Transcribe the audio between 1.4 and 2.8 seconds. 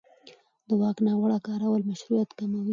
کارول مشروعیت کموي